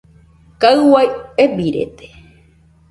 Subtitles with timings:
[0.61, 1.07] Kaɨ uai
[1.43, 2.07] ebirede.